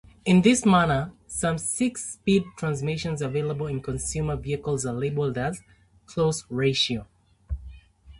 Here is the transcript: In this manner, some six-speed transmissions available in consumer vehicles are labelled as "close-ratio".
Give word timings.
In 0.25 0.41
this 0.41 0.65
manner, 0.65 1.11
some 1.27 1.59
six-speed 1.59 2.45
transmissions 2.57 3.21
available 3.21 3.67
in 3.67 3.79
consumer 3.83 4.35
vehicles 4.35 4.83
are 4.83 4.95
labelled 4.95 5.37
as 5.37 5.61
"close-ratio". 6.07 7.05